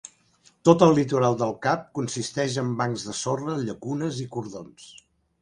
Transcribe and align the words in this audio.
Tot 0.69 0.85
el 0.85 0.93
litoral 0.99 1.37
del 1.41 1.53
cap 1.65 1.83
consisteix 1.99 2.57
en 2.63 2.73
bancs 2.81 3.05
de 3.11 3.15
sorra, 3.19 3.59
llacunes 3.69 4.25
i 4.27 4.29
cordons. 4.35 4.91